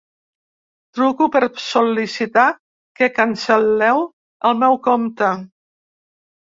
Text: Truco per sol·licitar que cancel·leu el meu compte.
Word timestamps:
Truco 0.99 1.27
per 1.35 1.41
sol·licitar 1.65 2.47
que 3.01 3.13
cancel·leu 3.21 4.03
el 4.51 4.61
meu 4.65 4.83
compte. 4.91 5.33